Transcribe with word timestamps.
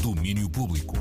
Domínio 0.00 0.48
Público. 0.48 0.96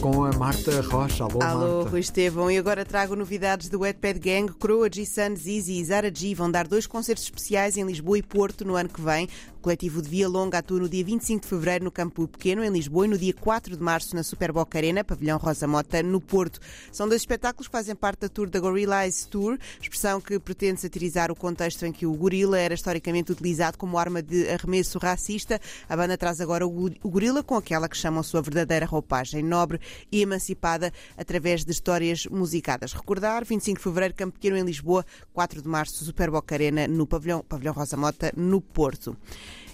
Com 0.00 0.24
a 0.24 0.32
Marta 0.32 0.80
Rocha. 0.80 1.24
Alô, 1.24 1.42
Alô, 1.42 1.74
Marta. 1.76 1.90
Rui 1.90 2.00
Estevão. 2.00 2.50
E 2.50 2.56
agora 2.56 2.86
trago 2.86 3.14
novidades 3.14 3.68
do 3.68 3.80
Wetpad 3.80 4.18
Gang. 4.18 4.52
Croa, 4.54 4.88
G-Sun, 4.90 5.36
Zizi 5.36 5.78
e 5.78 5.84
Zara 5.84 6.10
G 6.14 6.34
vão 6.34 6.50
dar 6.50 6.66
dois 6.66 6.86
concertos 6.86 7.24
especiais 7.24 7.76
em 7.76 7.84
Lisboa 7.84 8.16
e 8.16 8.22
Porto 8.22 8.64
no 8.64 8.76
ano 8.76 8.88
que 8.88 9.00
vem. 9.00 9.28
O 9.60 9.62
coletivo 9.62 10.00
de 10.00 10.08
Via 10.08 10.26
Longa 10.26 10.56
atua 10.56 10.80
no 10.80 10.88
dia 10.88 11.04
25 11.04 11.42
de 11.42 11.46
fevereiro 11.46 11.84
no 11.84 11.90
Campo 11.90 12.26
Pequeno, 12.26 12.64
em 12.64 12.70
Lisboa, 12.70 13.04
e 13.04 13.10
no 13.10 13.18
dia 13.18 13.34
4 13.34 13.76
de 13.76 13.82
março 13.82 14.16
na 14.16 14.22
Superboc 14.22 14.74
Arena, 14.74 15.04
pavilhão 15.04 15.36
Rosa 15.36 15.66
Mota, 15.68 16.02
no 16.02 16.18
Porto. 16.18 16.58
São 16.90 17.06
dois 17.06 17.20
espetáculos 17.20 17.68
que 17.68 17.72
fazem 17.72 17.94
parte 17.94 18.20
da 18.20 18.28
tour 18.30 18.48
da 18.48 18.58
Gorilla 18.58 19.04
Eyes 19.04 19.26
Tour, 19.26 19.58
expressão 19.78 20.18
que 20.18 20.38
pretende 20.38 20.80
satirizar 20.80 21.30
o 21.30 21.36
contexto 21.36 21.84
em 21.84 21.92
que 21.92 22.06
o 22.06 22.14
gorila 22.14 22.58
era 22.58 22.72
historicamente 22.72 23.32
utilizado 23.32 23.76
como 23.76 23.98
arma 23.98 24.22
de 24.22 24.48
arremesso 24.48 24.98
racista. 24.98 25.60
A 25.86 25.94
banda 25.94 26.16
traz 26.16 26.40
agora 26.40 26.66
o 26.66 26.70
go- 26.70 26.94
o 27.02 27.10
gorila 27.10 27.42
com 27.42 27.54
aquela 27.54 27.86
que 27.86 27.98
chamam 27.98 28.22
sua 28.22 28.40
verdadeira 28.40 28.86
roupagem, 28.86 29.42
nobre 29.42 29.78
e 30.10 30.22
emancipada, 30.22 30.90
através 31.18 31.66
de 31.66 31.70
histórias 31.70 32.24
musicadas. 32.24 32.94
Recordar, 32.94 33.44
25 33.44 33.76
de 33.76 33.84
fevereiro, 33.84 34.14
Campo 34.14 34.32
Pequeno 34.38 34.56
em 34.56 34.62
Lisboa, 34.64 35.04
4 35.34 35.60
de 35.60 35.68
março, 35.68 36.02
Superboc 36.02 36.50
Arena, 36.50 36.88
no 36.88 37.06
pavilhão, 37.06 37.44
pavilhão 37.46 37.74
Rosa 37.74 37.98
Mota, 37.98 38.32
no 38.34 38.62
Porto. 38.62 39.14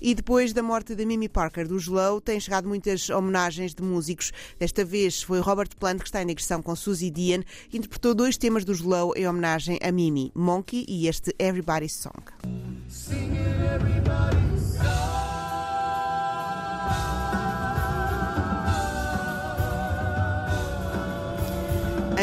E 0.00 0.14
depois 0.14 0.52
da 0.52 0.62
morte 0.62 0.94
de 0.94 1.04
Mimi 1.06 1.28
Parker 1.28 1.66
do 1.66 1.76
Slow, 1.76 2.20
têm 2.20 2.38
chegado 2.38 2.68
muitas 2.68 3.08
homenagens 3.10 3.74
de 3.74 3.82
músicos. 3.82 4.32
Desta 4.58 4.84
vez 4.84 5.22
foi 5.22 5.40
Robert 5.40 5.70
Plant, 5.78 6.00
que 6.00 6.06
está 6.06 6.22
em 6.22 6.26
digressão 6.26 6.62
com 6.62 6.76
Suzy 6.76 7.10
Dian, 7.10 7.42
que 7.68 7.78
interpretou 7.78 8.14
dois 8.14 8.36
temas 8.36 8.64
do 8.64 8.72
Slow 8.72 9.14
em 9.16 9.26
homenagem 9.26 9.78
a 9.82 9.90
Mimi, 9.90 10.30
Monkey 10.34 10.84
e 10.88 11.08
este 11.08 11.34
Everybody's 11.38 11.94
Song. 11.94 12.35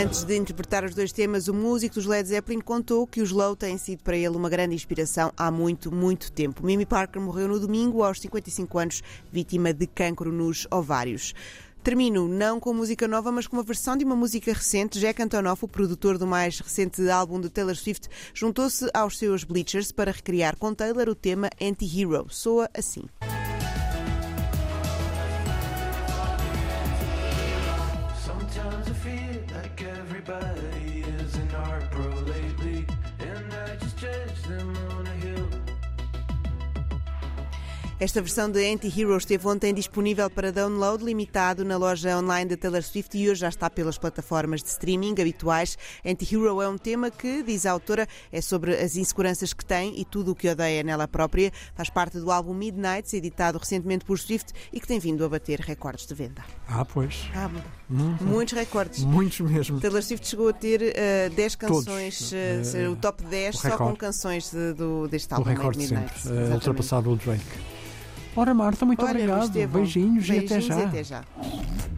Antes 0.04 0.26
de 0.26 0.36
interpretar 0.36 0.84
os 0.84 0.94
dois 0.94 1.14
temas, 1.14 1.48
o 1.48 1.54
músico 1.54 1.96
dos 1.96 2.06
Led 2.06 2.28
Zeppelin 2.28 2.60
contou 2.60 3.08
que 3.08 3.22
os 3.22 3.30
Slow 3.30 3.56
têm 3.56 3.78
sido 3.78 4.04
para 4.04 4.18
ele 4.18 4.36
uma 4.36 4.50
grande 4.50 4.76
inspiração 4.76 5.32
há 5.38 5.50
muito, 5.50 5.96
muito 5.96 6.30
tempo. 6.30 6.66
Mimi 6.66 6.86
Parker 6.86 7.22
morreu 7.22 7.48
no 7.48 7.58
domingo, 7.58 8.04
aos 8.04 8.20
55 8.20 8.78
anos, 8.78 9.02
vítima 9.32 9.74
de 9.74 9.88
cancro 9.88 10.30
nos 10.30 10.68
ovários. 10.70 11.34
Termino 11.82 12.28
não 12.28 12.60
com 12.60 12.74
música 12.74 13.08
nova, 13.08 13.32
mas 13.32 13.48
com 13.48 13.56
uma 13.56 13.64
versão 13.64 13.96
de 13.96 14.04
uma 14.04 14.16
música 14.16 14.52
recente. 14.52 15.00
Jack 15.00 15.22
Antonoff, 15.22 15.64
o 15.64 15.70
produtor 15.70 16.18
do 16.18 16.28
mais 16.28 16.60
recente 16.60 17.10
álbum 17.10 17.40
de 17.40 17.50
Taylor 17.50 17.76
Swift, 17.76 18.10
juntou-se 18.34 18.86
aos 18.94 19.18
seus 19.18 19.46
Bleachers 19.46 19.94
para 19.94 20.12
recriar 20.12 20.58
com 20.58 20.74
Taylor 20.74 21.08
o 21.08 21.16
tema 21.16 21.50
Anti-Hero. 21.62 22.28
Soa 22.30 22.70
assim. 22.74 23.04
Esta 38.04 38.22
versão 38.22 38.52
de 38.52 38.60
Anti-Hero 38.74 39.16
esteve 39.16 39.48
ontem 39.48 39.74
disponível 39.74 40.30
para 40.30 40.52
download 40.52 41.02
limitado 41.06 41.64
na 41.64 41.78
loja 41.78 42.18
online 42.18 42.50
da 42.50 42.58
Taylor 42.58 42.84
Swift 42.84 43.18
e 43.18 43.30
hoje 43.30 43.40
já 43.40 43.48
está 43.48 43.70
pelas 43.70 43.98
plataformas 43.98 44.62
de 44.62 44.68
streaming 44.68 45.12
habituais. 45.22 45.78
Anti-Hero 46.06 46.62
é 46.62 46.68
um 46.68 46.78
tema 46.78 47.10
que, 47.10 47.42
diz 47.44 47.66
a 47.66 47.72
autora, 47.72 48.06
é 48.30 48.42
sobre 48.42 48.76
as 48.76 48.98
inseguranças 48.98 49.54
que 49.54 49.64
tem 49.64 49.98
e 49.98 50.04
tudo 50.04 50.32
o 50.32 50.36
que 50.36 50.50
odeia 50.50 50.84
nela 50.84 51.08
própria. 51.08 51.50
Faz 51.76 51.90
parte 51.90 52.20
do 52.20 52.30
álbum 52.30 52.54
Midnights, 52.54 53.14
editado 53.14 53.58
recentemente 53.58 54.04
por 54.04 54.20
Swift 54.20 54.52
e 54.74 54.82
que 54.82 54.88
tem 54.88 55.00
vindo 55.00 55.24
a 55.24 55.30
bater 55.30 55.62
recordes 55.62 56.06
de 56.06 56.14
venda. 56.14 56.44
Ah, 56.68 56.84
pois. 56.84 57.30
Ah, 57.34 57.50
muitos 57.90 58.54
recordes. 58.54 59.02
Muitos 59.06 59.40
mesmo. 59.40 59.80
Taylor 59.80 60.04
Swift 60.04 60.28
chegou 60.28 60.50
a 60.50 60.54
ter 60.54 60.92
eh, 60.94 61.30
10 61.30 61.56
Todos. 61.56 61.86
canções, 61.86 62.18
ser 62.64 62.90
o 62.90 62.98
top 62.98 63.24
10 63.24 63.56
o 63.56 63.58
só 63.60 63.62
com 63.70 63.74
recorde. 63.76 63.98
canções 64.00 64.52
de- 64.52 64.74
do, 64.74 65.08
deste 65.08 65.32
O 65.32 65.38
álbum 65.38 65.50
recorde 65.50 65.78
Midnight. 65.78 66.20
sempre. 66.20 66.54
ultrapassado 66.54 67.10
o 67.10 67.16
Drake. 67.16 67.42
Ora, 68.36 68.54
Marta, 68.54 68.86
muito 68.86 69.02
Olha, 69.04 69.12
obrigado. 69.12 69.44
Estevão, 69.46 69.82
Beijinhos, 69.82 70.28
e 70.28 70.32
até 70.32 70.40
beijinhos 70.40 70.66
já. 70.66 70.80
e 70.80 70.84
até 70.86 71.04
já. 71.04 71.24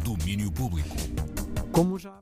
Domínio 0.04 0.52
Público. 0.52 0.90
Como 1.72 1.98
já. 1.98 2.16